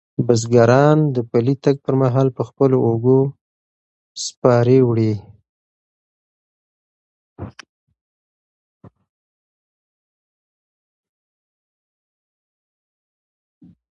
[0.25, 3.19] بزګران د پلي تګ پر مهال په خپلو اوږو
[4.23, 5.13] سپارې وړي.